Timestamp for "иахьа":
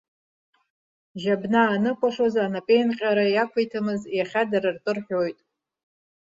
4.17-4.43